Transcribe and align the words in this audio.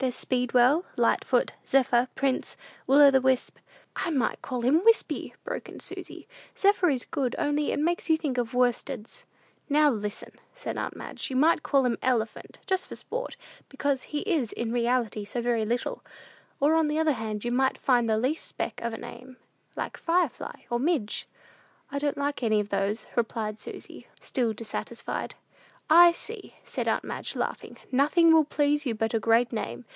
"There's 0.00 0.14
Speedwell, 0.14 0.84
Lightfoot, 0.96 1.50
Zephyr, 1.66 2.06
Prince, 2.14 2.56
Will 2.86 3.00
o' 3.00 3.10
the 3.10 3.20
wisp" 3.20 3.56
"I 4.06 4.10
might 4.10 4.40
call 4.42 4.60
him 4.62 4.84
Wispy," 4.84 5.34
broke 5.42 5.68
in 5.68 5.80
Susy. 5.80 6.28
"Zephyr 6.56 6.88
is 6.88 7.04
good, 7.04 7.34
only 7.36 7.72
it 7.72 7.80
makes 7.80 8.08
you 8.08 8.16
think 8.16 8.38
of 8.38 8.54
worsteds." 8.54 9.24
"Now, 9.68 9.90
listen," 9.90 10.34
said 10.54 10.76
aunt 10.76 10.94
Madge; 10.94 11.30
"you 11.30 11.34
might 11.34 11.64
call 11.64 11.84
him 11.84 11.98
Elephant, 12.00 12.60
just 12.64 12.86
for 12.86 12.94
sport, 12.94 13.34
because 13.68 14.04
he 14.14 14.20
is 14.20 14.52
in 14.52 14.70
reality 14.70 15.24
so 15.24 15.42
very 15.42 15.64
little. 15.64 16.04
Or, 16.60 16.76
on 16.76 16.86
the 16.86 17.00
other 17.00 17.14
hand, 17.14 17.44
you 17.44 17.50
might 17.50 17.76
find 17.76 18.08
the 18.08 18.16
least 18.18 18.46
speck 18.46 18.80
of 18.80 18.92
a 18.94 18.98
name, 18.98 19.36
like 19.74 19.96
Firefly, 19.96 20.60
or 20.70 20.78
Midge." 20.78 21.26
"I 21.90 21.98
don't 21.98 22.16
like 22.16 22.44
any 22.44 22.60
of 22.60 22.68
those," 22.68 23.06
replied 23.16 23.58
Susy, 23.58 24.06
still 24.20 24.52
dissatisfied. 24.52 25.34
"I 25.90 26.12
see," 26.12 26.54
said 26.66 26.86
aunt 26.86 27.02
Madge, 27.02 27.34
laughing, 27.34 27.78
"nothing 27.90 28.30
will 28.30 28.44
please 28.44 28.84
you 28.84 28.94
but 28.94 29.14
a 29.14 29.18
great 29.18 29.52
name. 29.54 29.86